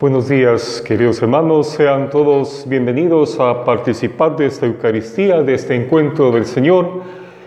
[0.00, 6.30] Buenos días, queridos hermanos, sean todos bienvenidos a participar de esta Eucaristía, de este encuentro
[6.30, 7.02] del Señor.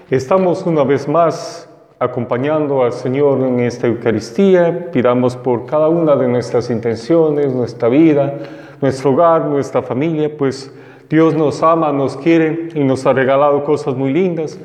[0.10, 4.92] Estamos una vez más acompañando al Señor en esta Eucaristía.
[4.92, 8.38] Pidamos por cada una de nuestras intenciones, nuestra vida,
[8.82, 10.74] nuestro hogar, nuestra familia, pues
[11.10, 14.60] Dios nos ama, nos quiere y nos ha regalado cosas muy lindas.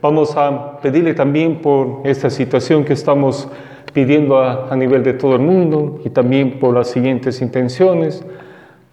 [0.00, 3.48] Vamos a pedirle también por esta situación que estamos
[3.92, 8.24] pidiendo a, nivel de todo el mundo y también por las siguientes intenciones,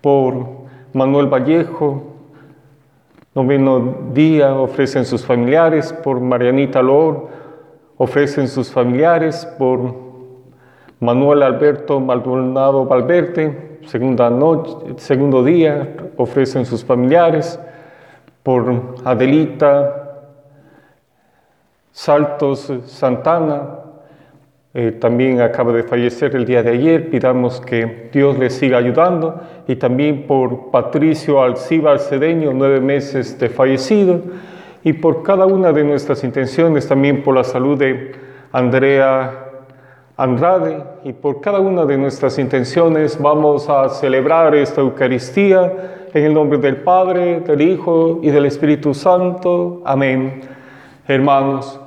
[0.01, 0.47] por
[0.93, 2.03] Manuel Vallejo,
[3.33, 7.29] noveno día ofrecen sus familiares, por Marianita Lor
[7.97, 9.93] ofrecen sus familiares, por
[11.01, 17.59] Manuel Alberto Maldonado Valverde, segunda noche, segundo día ofrecen sus familiares,
[18.41, 19.99] por Adelita
[21.91, 23.78] Saltos Santana,
[24.73, 29.41] eh, también acaba de fallecer el día de ayer, pidamos que Dios le siga ayudando
[29.67, 34.21] y también por Patricio Alcibar Cedeño, nueve meses de fallecido,
[34.83, 38.11] y por cada una de nuestras intenciones, también por la salud de
[38.51, 39.49] Andrea
[40.19, 46.33] Andrade y por cada una de nuestras intenciones vamos a celebrar esta Eucaristía en el
[46.33, 49.81] nombre del Padre, del Hijo y del Espíritu Santo.
[49.85, 50.41] Amén.
[51.07, 51.79] Hermanos,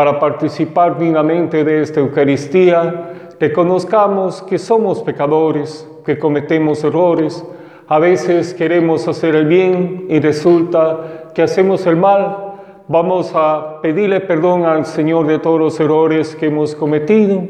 [0.00, 7.44] para participar dignamente de esta Eucaristía, reconozcamos que somos pecadores, que cometemos errores,
[7.86, 12.54] a veces queremos hacer el bien y resulta que hacemos el mal.
[12.88, 17.42] Vamos a pedirle perdón al Señor de todos los errores que hemos cometido.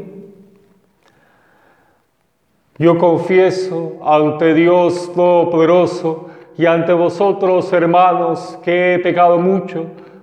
[2.79, 9.87] Yo confieso ante Dios Todopoderoso y ante vosotros, hermanos, que he pecado mucho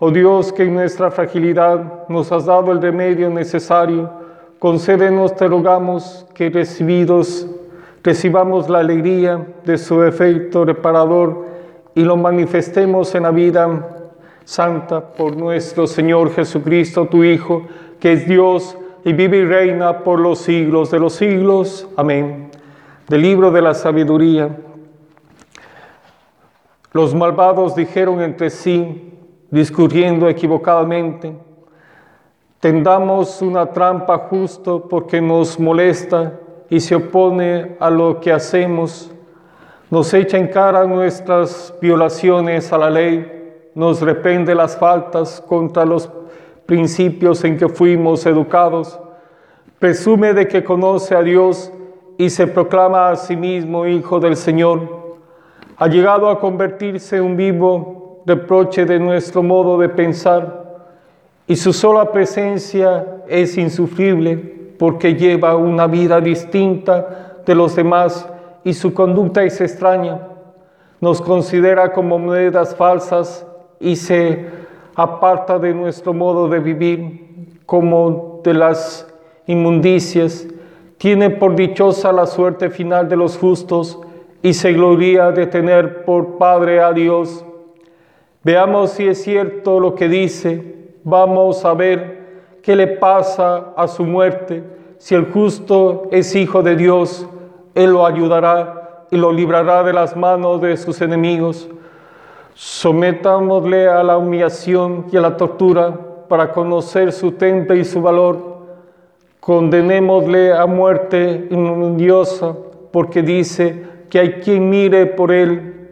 [0.00, 4.08] Oh Dios, que en nuestra fragilidad nos has dado el remedio necesario,
[4.60, 7.48] concédenos, te rogamos, que recibidos
[8.04, 11.46] recibamos la alegría de su efecto reparador
[11.96, 14.12] y lo manifestemos en la vida
[14.44, 17.66] santa por nuestro Señor Jesucristo, tu Hijo,
[17.98, 21.88] que es Dios y vive y reina por los siglos de los siglos.
[21.96, 22.52] Amén.
[23.08, 24.58] Del libro de la sabiduría.
[26.92, 29.17] Los malvados dijeron entre sí,
[29.50, 31.34] discurriendo equivocadamente.
[32.60, 39.12] Tendamos una trampa justo porque nos molesta y se opone a lo que hacemos.
[39.90, 46.10] Nos echa en cara nuestras violaciones a la ley, nos repende las faltas contra los
[46.66, 48.98] principios en que fuimos educados.
[49.78, 51.72] Presume de que conoce a Dios
[52.18, 55.16] y se proclama a sí mismo hijo del Señor.
[55.76, 57.97] Ha llegado a convertirse en un vivo
[58.28, 60.68] reproche de nuestro modo de pensar
[61.46, 64.36] y su sola presencia es insufrible
[64.78, 68.28] porque lleva una vida distinta de los demás
[68.64, 70.28] y su conducta es extraña.
[71.00, 73.46] Nos considera como monedas falsas
[73.80, 74.46] y se
[74.94, 79.08] aparta de nuestro modo de vivir como de las
[79.46, 80.46] inmundicias.
[80.98, 83.98] Tiene por dichosa la suerte final de los justos
[84.42, 87.42] y se gloria de tener por Padre a Dios
[88.44, 90.92] Veamos si es cierto lo que dice.
[91.04, 92.18] Vamos a ver
[92.62, 94.62] qué le pasa a su muerte.
[94.98, 97.26] Si el justo es hijo de Dios,
[97.74, 101.68] Él lo ayudará y lo librará de las manos de sus enemigos.
[102.54, 108.58] Sometámosle a la humillación y a la tortura para conocer su temple y su valor.
[109.40, 112.54] Condenémosle a muerte inundiosa
[112.92, 115.88] porque dice que hay quien mire por él.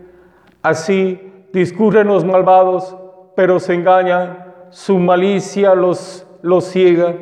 [0.62, 1.25] Así
[1.56, 2.94] discurren los malvados,
[3.34, 7.14] pero se engañan, su malicia los, los ciega,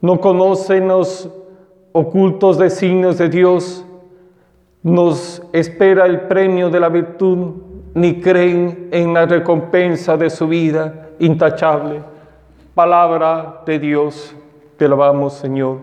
[0.00, 1.30] no conocen los
[1.92, 3.84] ocultos designios de Dios,
[4.82, 7.52] nos espera el premio de la virtud,
[7.94, 12.02] ni creen en la recompensa de su vida intachable.
[12.74, 14.34] Palabra de Dios,
[14.76, 15.78] te alabamos Señor.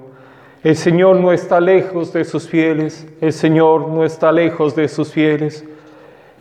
[0.62, 5.14] El Señor no está lejos de sus fieles, el Señor no está lejos de sus
[5.14, 5.64] fieles.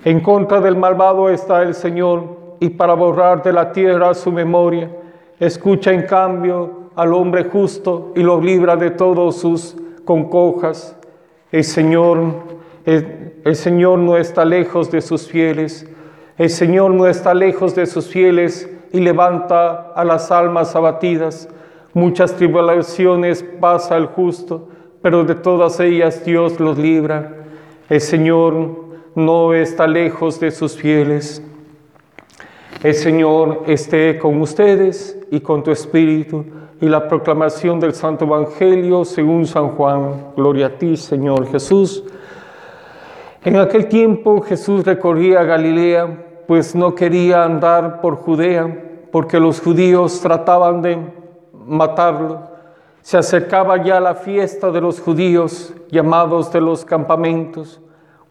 [0.04, 4.90] En contra del malvado está el Señor, y para borrar de la tierra su memoria,
[5.40, 10.96] escucha en cambio al hombre justo y lo libra de todos sus concojas.
[11.50, 12.18] El Señor
[12.84, 15.88] El, Señor no está lejos de sus fieles.
[16.36, 21.48] El Señor no está lejos de sus fieles y levanta a las almas abatidas.
[21.94, 24.68] Muchas tribulaciones pasa el justo,
[25.00, 27.46] pero de todas ellas Dios los libra.
[27.88, 28.83] El Señor
[29.14, 31.42] no está lejos de sus fieles.
[32.82, 36.44] El Señor esté con ustedes y con tu espíritu
[36.80, 40.32] y la proclamación del Santo Evangelio según San Juan.
[40.36, 42.04] Gloria a ti, Señor Jesús.
[43.44, 48.82] En aquel tiempo Jesús recorría Galilea, pues no quería andar por Judea,
[49.12, 50.98] porque los judíos trataban de
[51.52, 52.42] matarlo.
[53.00, 57.80] Se acercaba ya la fiesta de los judíos, llamados de los campamentos.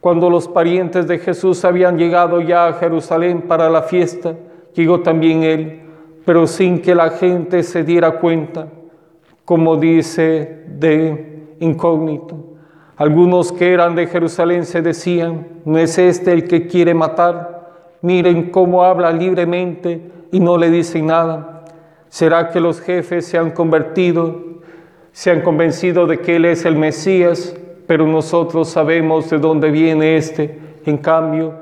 [0.03, 4.35] Cuando los parientes de Jesús habían llegado ya a Jerusalén para la fiesta,
[4.75, 5.83] llegó también él
[6.25, 8.67] pero sin que la gente se diera cuenta,
[9.45, 12.37] como dice de incógnito.
[12.95, 17.71] Algunos que eran de Jerusalén se decían, ¿no es este el que quiere matar?
[18.01, 21.65] Miren cómo habla libremente y no le dicen nada.
[22.09, 24.61] ¿Será que los jefes se han convertido,
[25.11, 27.55] se han convencido de que Él es el Mesías,
[27.87, 30.59] pero nosotros sabemos de dónde viene este?
[30.85, 31.53] En cambio,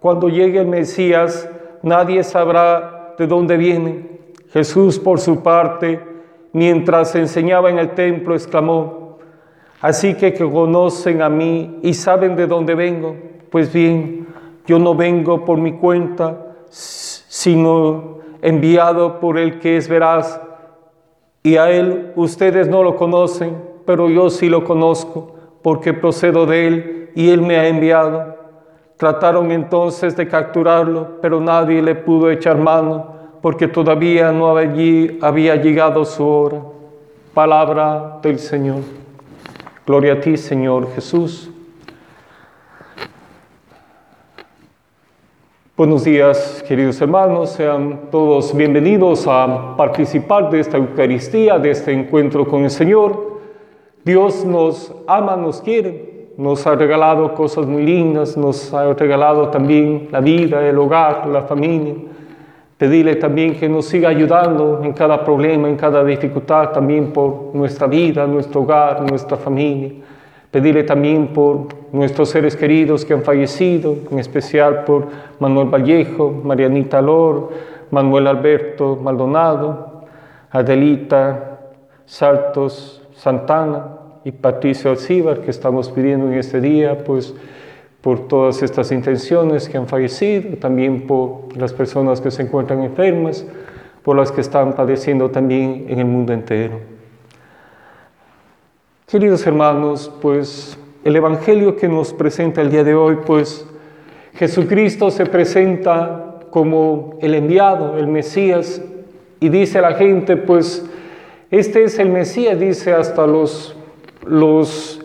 [0.00, 1.48] cuando llegue el Mesías,
[1.82, 4.08] nadie sabrá de dónde viene.
[4.50, 6.00] Jesús, por su parte,
[6.52, 9.18] mientras enseñaba en el templo, exclamó,
[9.80, 13.16] así que que conocen a mí y saben de dónde vengo,
[13.50, 14.26] pues bien,
[14.66, 20.40] yo no vengo por mi cuenta, sino enviado por el que es veraz,
[21.42, 25.36] y a él ustedes no lo conocen, pero yo sí lo conozco,
[25.68, 28.38] porque procedo de él y él me ha enviado.
[28.96, 33.12] Trataron entonces de capturarlo, pero nadie le pudo echar mano,
[33.42, 36.62] porque todavía no había llegado su hora.
[37.34, 38.78] Palabra del Señor.
[39.86, 41.50] Gloria a ti, Señor Jesús.
[45.76, 47.50] Buenos días, queridos hermanos.
[47.50, 53.37] Sean todos bienvenidos a participar de esta Eucaristía, de este encuentro con el Señor.
[54.04, 60.08] Dios nos ama, nos quiere nos ha regalado cosas muy lindas, nos ha regalado también
[60.12, 61.94] la vida, el hogar, la familia.
[62.76, 67.88] Pedirle también que nos siga ayudando en cada problema, en cada dificultad, también por nuestra
[67.88, 69.90] vida, nuestro hogar, nuestra familia.
[70.52, 75.08] Pedirle también por nuestros seres queridos que han fallecido, en especial por
[75.40, 77.48] Manuel Vallejo, Marianita Lor,
[77.90, 80.04] Manuel Alberto Maldonado,
[80.52, 81.58] Adelita
[82.06, 87.34] Saltos Santana, y Patricio Alcíbar, que estamos pidiendo en este día, pues
[88.00, 93.44] por todas estas intenciones que han fallecido, también por las personas que se encuentran enfermas,
[94.02, 96.78] por las que están padeciendo también en el mundo entero.
[99.06, 103.66] Queridos hermanos, pues el Evangelio que nos presenta el día de hoy, pues
[104.34, 108.82] Jesucristo se presenta como el enviado, el Mesías,
[109.40, 110.84] y dice a la gente, pues
[111.50, 113.74] este es el Mesías, dice hasta los
[114.28, 115.04] los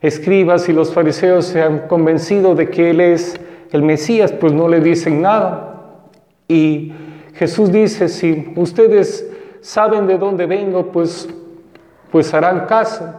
[0.00, 4.68] escribas y los fariseos se han convencido de que Él es el Mesías, pues no
[4.68, 6.02] le dicen nada.
[6.48, 6.92] Y
[7.34, 9.30] Jesús dice, si ustedes
[9.60, 11.28] saben de dónde vengo, pues,
[12.10, 13.14] pues harán caso.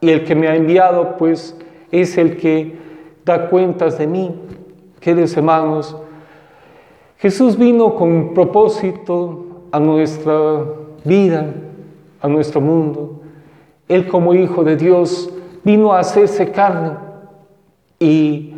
[0.00, 1.56] Y el que me ha enviado, pues
[1.90, 2.78] es el que
[3.24, 4.34] da cuentas de mí.
[5.00, 5.96] Queridos hermanos,
[7.18, 10.64] Jesús vino con propósito a nuestra
[11.04, 11.46] vida,
[12.20, 13.20] a nuestro mundo.
[13.88, 15.30] Él como hijo de Dios
[15.64, 16.92] vino a hacerse carne
[17.98, 18.54] y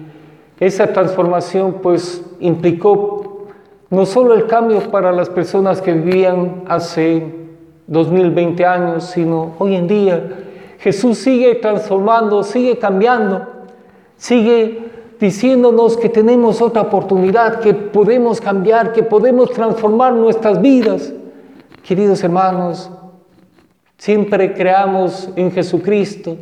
[0.61, 3.47] esa transformación pues implicó
[3.90, 7.35] no solo el cambio para las personas que vivían hace
[7.88, 10.38] 2020 años, sino hoy en día
[10.78, 13.47] Jesús sigue transformando, sigue cambiando,
[14.16, 14.90] sigue
[15.21, 21.12] diciéndonos que tenemos otra oportunidad, que podemos cambiar, que podemos transformar nuestras vidas.
[21.85, 22.90] Queridos hermanos,
[24.02, 26.37] Siempre creamos en Jesucristo.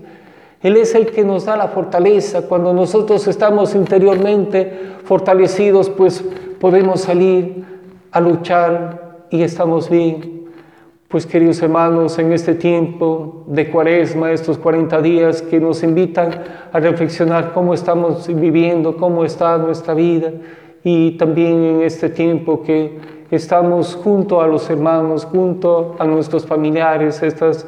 [0.63, 2.49] Él es el que nos da la fortaleza.
[2.49, 6.25] Cuando nosotros estamos interiormente fortalecidos, pues
[6.59, 7.63] podemos salir
[8.13, 10.47] a luchar y estamos bien.
[11.09, 16.31] Pues queridos hermanos, en este tiempo de cuaresma, estos 40 días que nos invitan
[16.73, 20.33] a reflexionar cómo estamos viviendo, cómo está nuestra vida
[20.83, 27.23] y también en este tiempo que estamos junto a los hermanos, junto a nuestros familiares,
[27.23, 27.67] estas,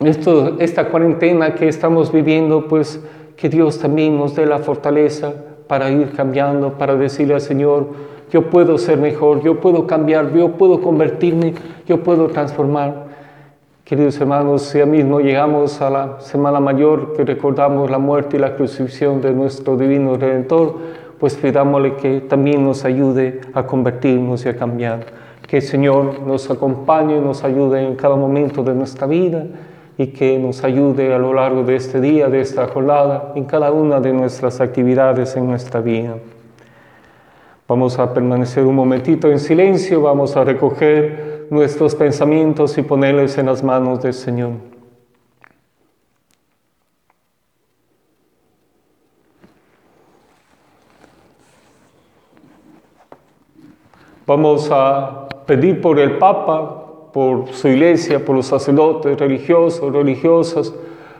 [0.00, 3.00] esto, esta cuarentena que estamos viviendo, pues
[3.36, 5.32] que Dios también nos dé la fortaleza
[5.66, 7.88] para ir cambiando, para decirle al Señor,
[8.30, 11.54] yo puedo ser mejor, yo puedo cambiar, yo puedo convertirme,
[11.86, 13.04] yo puedo transformar.
[13.84, 18.56] Queridos hermanos, ya mismo llegamos a la Semana Mayor que recordamos la muerte y la
[18.56, 20.78] crucifixión de nuestro Divino Redentor,
[21.24, 25.06] pues pidámosle que también nos ayude a convertirnos y a cambiar.
[25.48, 29.46] Que el Señor nos acompañe y nos ayude en cada momento de nuestra vida
[29.96, 33.72] y que nos ayude a lo largo de este día, de esta jornada, en cada
[33.72, 36.16] una de nuestras actividades en nuestra vida.
[37.66, 43.46] Vamos a permanecer un momentito en silencio, vamos a recoger nuestros pensamientos y ponerlos en
[43.46, 44.73] las manos del Señor.
[54.26, 60.72] Vamos a pedir por el Papa, por su iglesia, por los sacerdotes religiosos, religiosas,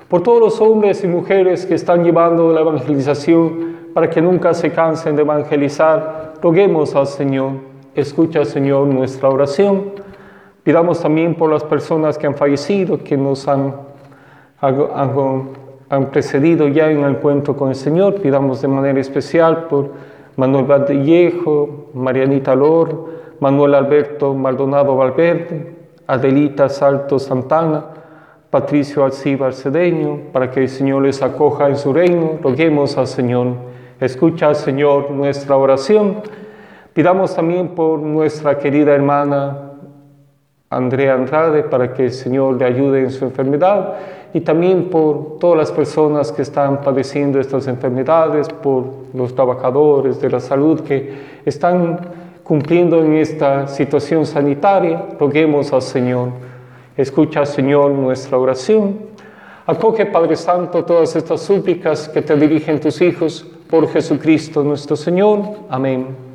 [0.08, 4.72] por todos los hombres y mujeres que están llevando la evangelización para que nunca se
[4.72, 6.34] cansen de evangelizar.
[6.40, 7.52] Roguemos al Señor.
[7.94, 9.92] Escucha, Señor, nuestra oración.
[10.62, 13.74] Pidamos también por las personas que han fallecido, que nos han,
[14.62, 18.14] han, precedido ya en el encuentro con el Señor.
[18.14, 19.90] Pidamos de manera especial por
[20.36, 23.10] Manuel Vallejo, Marianita Lor,
[23.40, 25.74] Manuel Alberto Maldonado Valverde,
[26.06, 27.84] Adelita Salto Santana,
[28.50, 32.38] Patricio Alcibar Cedeño, para que el Señor les acoja en su reino.
[32.42, 33.48] Roguemos al Señor.
[34.00, 36.22] Escucha, Señor, nuestra oración.
[36.92, 39.72] Pidamos también por nuestra querida hermana
[40.70, 43.94] Andrea Andrade para que el Señor le ayude en su enfermedad
[44.34, 50.28] y también por todas las personas que están padeciendo estas enfermedades, por los trabajadores de
[50.28, 52.00] la salud que están
[52.42, 55.06] cumpliendo en esta situación sanitaria.
[55.20, 56.30] Roguemos al Señor.
[56.96, 58.98] Escucha, Señor, nuestra oración.
[59.66, 65.42] Acoge, Padre Santo, todas estas súplicas que te dirigen tus hijos por Jesucristo nuestro Señor.
[65.68, 66.33] Amén.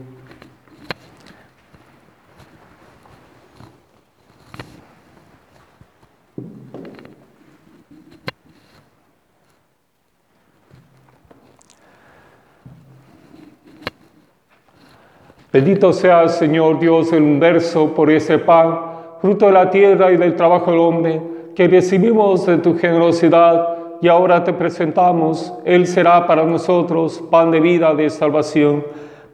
[15.51, 18.79] Bendito sea el Señor Dios del universo por ese pan,
[19.20, 21.22] fruto de la tierra y del trabajo del hombre,
[21.56, 23.68] que recibimos de tu generosidad
[24.00, 25.51] y ahora te presentamos.
[25.65, 28.86] Él será para nosotros pan de vida, de salvación.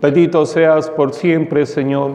[0.02, 2.14] Bendito seas por siempre, Señor.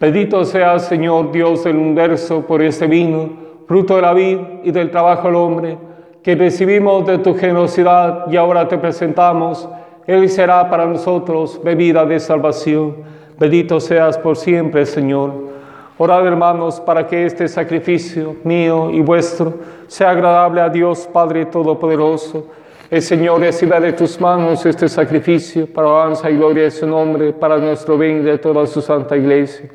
[0.00, 3.30] Bendito seas, Señor Dios del universo, por ese vino,
[3.68, 5.78] fruto de la vid y del trabajo del hombre,
[6.24, 9.68] que recibimos de tu generosidad y ahora te presentamos.
[10.06, 12.96] Él será para nosotros bebida de salvación.
[13.38, 15.52] Bendito seas por siempre, Señor.
[15.98, 19.54] Orad, hermanos, para que este sacrificio mío y vuestro
[19.86, 22.46] sea agradable a Dios Padre Todopoderoso.
[22.90, 27.32] El Señor reciba de tus manos este sacrificio para alabanza y gloria de su nombre,
[27.32, 29.70] para nuestro bien y de toda su santa iglesia.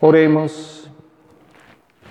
[0.00, 0.90] Oremos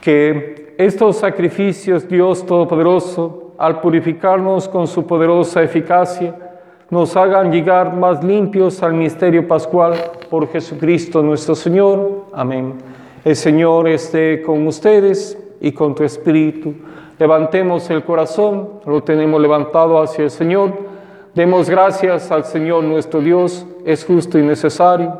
[0.01, 6.42] que estos sacrificios, Dios Todopoderoso, al purificarnos con su poderosa eficacia,
[6.93, 9.95] nos hagan llegar más limpios al misterio pascual
[10.29, 12.25] por Jesucristo nuestro Señor.
[12.31, 12.75] Amén.
[13.25, 16.75] El Señor esté con ustedes y con tu espíritu.
[17.17, 20.71] Levantemos el corazón, lo tenemos levantado hacia el Señor.
[21.33, 25.17] Demos gracias al Señor nuestro Dios, es justo y necesario.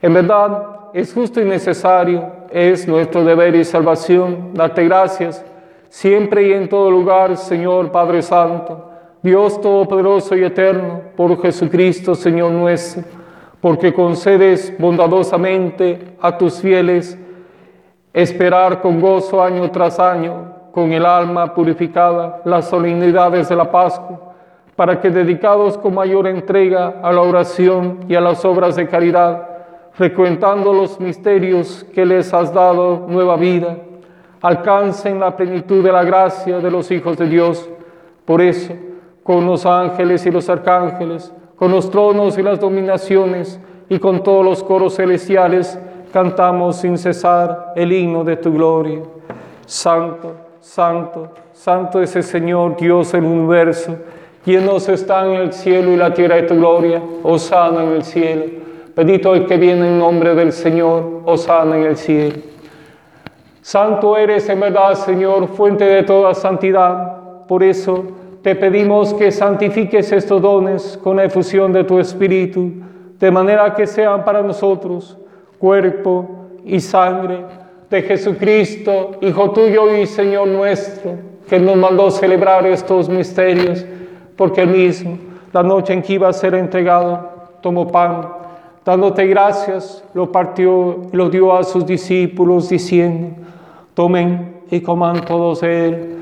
[0.00, 5.44] En verdad, es justo y necesario, es nuestro deber y salvación darte gracias
[5.88, 8.91] siempre y en todo lugar, Señor Padre Santo
[9.22, 13.04] Dios Todopoderoso y Eterno, por Jesucristo, Señor nuestro,
[13.60, 17.16] porque concedes bondadosamente a tus fieles
[18.12, 24.34] esperar con gozo año tras año, con el alma purificada, las solemnidades de la Pascua,
[24.74, 29.48] para que dedicados con mayor entrega a la oración y a las obras de caridad,
[29.92, 33.76] frecuentando los misterios que les has dado nueva vida,
[34.40, 37.70] alcancen la plenitud de la gracia de los hijos de Dios.
[38.24, 38.74] Por eso,
[39.22, 44.44] con los ángeles y los arcángeles, con los tronos y las dominaciones, y con todos
[44.44, 45.78] los coros celestiales,
[46.12, 49.00] cantamos sin cesar el himno de tu gloria.
[49.66, 53.96] Santo, santo, santo es el Señor, Dios del universo,
[54.44, 57.02] llenos está en el cielo y la tierra de tu gloria,
[57.38, 58.44] sana en el cielo.
[58.94, 62.36] Bendito el que viene en nombre del Señor, sana en el cielo.
[63.62, 67.46] Santo eres en verdad, Señor, fuente de toda santidad.
[67.46, 68.04] Por eso,
[68.42, 72.72] te pedimos que santifiques estos dones con la efusión de tu Espíritu,
[73.18, 75.16] de manera que sean para nosotros
[75.58, 76.28] cuerpo
[76.64, 77.44] y sangre
[77.88, 81.12] de Jesucristo, Hijo tuyo y Señor nuestro,
[81.48, 83.86] que nos mandó celebrar estos misterios,
[84.34, 85.18] porque él mismo,
[85.52, 87.30] la noche en que iba a ser entregado,
[87.60, 88.28] tomó pan,
[88.84, 93.36] dándote gracias, lo partió y lo dio a sus discípulos, diciendo,
[93.94, 96.21] Tomen y coman todos de él,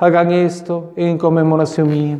[0.00, 2.18] Hagan esto en conmemoración mía.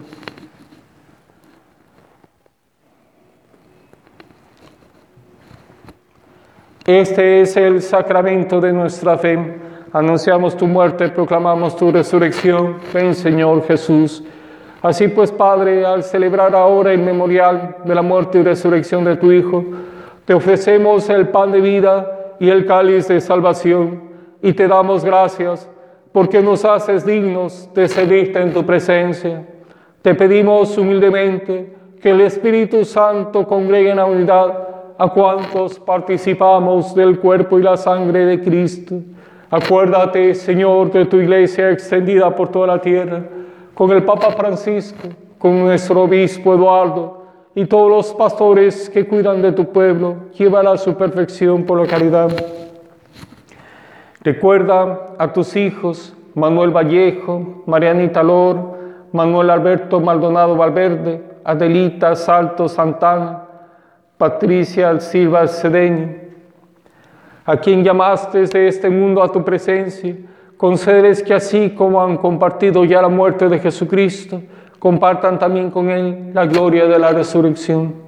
[6.85, 9.39] Este es el sacramento de nuestra fe.
[9.93, 12.79] Anunciamos tu muerte, proclamamos tu resurrección.
[12.93, 14.25] Ven, Señor Jesús.
[14.83, 19.31] Así pues, Padre, al celebrar ahora el memorial de la muerte y resurrección de tu
[19.31, 19.65] Hijo,
[20.25, 24.03] te ofrecemos el pan de vida y el cáliz de salvación
[24.43, 25.69] y te damos gracias
[26.19, 29.47] porque nos haces dignos de servirte en tu presencia.
[30.03, 31.73] Te pedimos humildemente
[32.03, 37.77] que el Espíritu Santo congregue en la unidad a cuantos participamos del cuerpo y la
[37.77, 38.97] sangre de Cristo.
[39.49, 43.23] Acuérdate, Señor, de tu iglesia extendida por toda la tierra,
[43.73, 45.07] con el Papa Francisco,
[45.39, 47.23] con nuestro obispo Eduardo
[47.55, 51.87] y todos los pastores que cuidan de tu pueblo, llévala a su perfección por la
[51.87, 52.58] caridad.
[54.29, 58.77] Recuerda a tus hijos, Manuel Vallejo, Marianita Lor,
[59.11, 63.45] Manuel Alberto Maldonado Valverde, Adelita Salto Santana,
[64.19, 66.15] Patricia Silva Cedeño,
[67.47, 70.15] a quien llamaste desde este mundo a tu presencia,
[70.59, 74.43] concédeles que así como han compartido ya la muerte de Jesucristo,
[74.79, 78.08] compartan también con Él la gloria de la resurrección.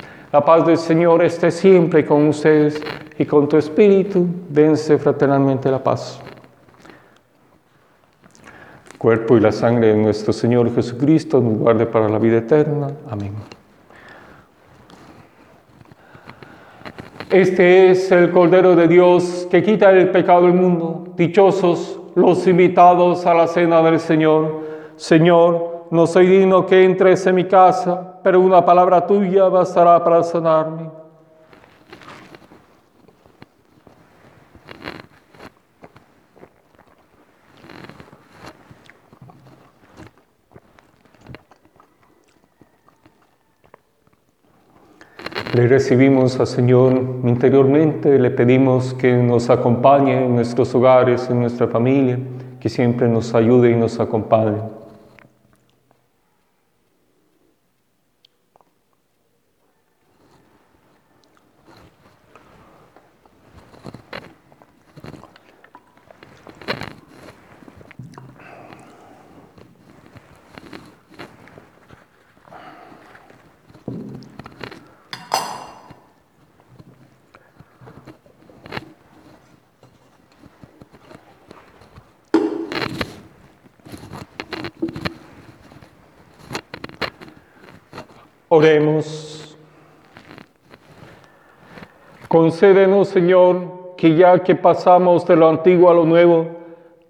[0.31, 2.81] La paz del Señor esté siempre con ustedes
[3.17, 6.21] y con tu espíritu, dense fraternalmente la paz.
[8.93, 12.87] El cuerpo y la sangre de nuestro Señor Jesucristo nos guarde para la vida eterna.
[13.09, 13.33] Amén.
[17.29, 21.13] Este es el Cordero de Dios que quita el pecado del mundo.
[21.17, 24.61] Dichosos los invitados a la cena del Señor.
[24.95, 30.23] Señor, no soy digno que entres en mi casa, pero una palabra tuya bastará para
[30.23, 30.89] sanarme.
[45.53, 46.93] Le recibimos al Señor
[47.25, 52.17] interiormente, le pedimos que nos acompañe en nuestros hogares, en nuestra familia,
[52.61, 54.80] que siempre nos ayude y nos acompañe.
[88.53, 89.57] Oremos.
[92.27, 96.47] Concédenos, Señor, que ya que pasamos de lo antiguo a lo nuevo,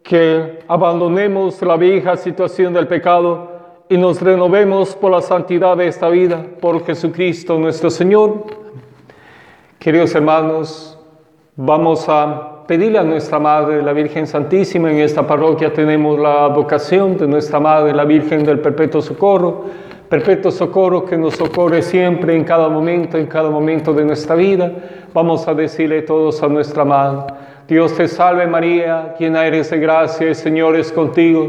[0.04, 3.50] que abandonemos la vieja situación del pecado
[3.90, 8.46] y nos renovemos por la santidad de esta vida, por Jesucristo nuestro Señor.
[9.80, 11.00] Queridos hermanos,
[11.56, 17.18] vamos a pedirle a nuestra Madre, la Virgen Santísima, en esta parroquia tenemos la vocación
[17.18, 19.66] de nuestra Madre, la Virgen del Perpetuo Socorro,
[20.12, 24.70] perpetuo socorro que nos socorre siempre, en cada momento, en cada momento de nuestra vida.
[25.14, 27.34] Vamos a decirle todos a nuestra Madre,
[27.66, 31.48] Dios te salve María, llena eres de gracia, el Señor es contigo.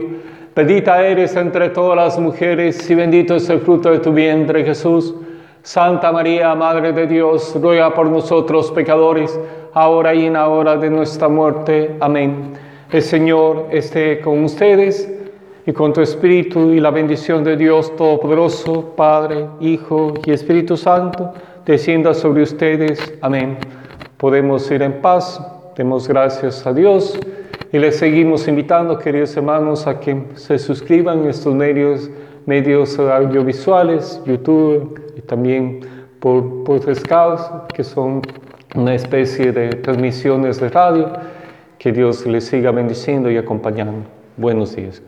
[0.55, 5.13] Bendita eres entre todas las mujeres y bendito es el fruto de tu vientre Jesús.
[5.65, 9.41] Santa María, Madre de Dios, ruega por nosotros pecadores,
[9.75, 11.97] ahora y en la hora de nuestra muerte.
[11.99, 12.53] Amén.
[12.93, 15.22] El Señor esté con ustedes
[15.67, 21.33] y con tu Espíritu y la bendición de Dios Todopoderoso, Padre, Hijo y Espíritu Santo,
[21.65, 23.15] descienda sobre ustedes.
[23.21, 23.59] Amén.
[24.17, 25.41] Podemos ir en paz,
[25.77, 27.19] demos gracias a Dios
[27.73, 32.11] y les seguimos invitando, queridos hermanos, a que se suscriban a estos medios,
[32.45, 35.81] medios audiovisuales, YouTube y también
[36.21, 36.81] por, por
[37.75, 38.23] que son
[38.75, 41.13] una especie de transmisiones de radio.
[41.79, 44.05] Que Dios les siga bendiciendo y acompañando.
[44.37, 45.03] Buenos días.